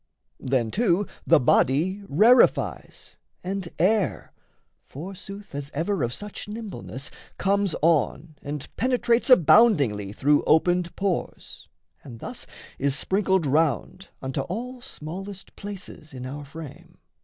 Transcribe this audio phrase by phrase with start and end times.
[0.39, 4.33] Then too the body rarefies, and air,
[4.87, 11.67] Forsooth as ever of such nimbleness, Comes on and penetrates aboundingly Through opened pores,
[12.03, 12.47] and thus
[12.79, 16.97] is sprinkled round Unto all smallest places in our frame.